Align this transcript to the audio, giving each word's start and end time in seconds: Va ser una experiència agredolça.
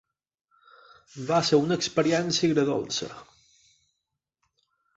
Va 1.27 1.37
ser 1.49 1.59
una 1.65 1.77
experiència 1.81 2.49
agredolça. 2.49 3.13